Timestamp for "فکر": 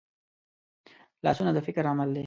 1.67-1.83